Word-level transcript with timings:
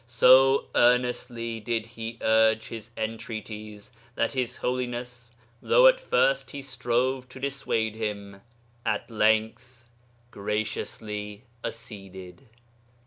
So 0.07 0.65
earnestly 0.73 1.59
did 1.59 1.85
he 1.85 2.17
urge 2.21 2.69
his 2.69 2.89
entreaties 2.97 3.91
that 4.15 4.31
His 4.31 4.57
Holiness, 4.57 5.31
though 5.61 5.85
(at 5.85 5.99
first) 5.99 6.49
he 6.49 6.63
strove 6.63 7.29
to 7.29 7.39
dissuade 7.39 7.93
him, 7.93 8.41
at 8.83 9.11
length 9.11 9.91
graciously 10.31 11.43
acceded. 11.63 12.47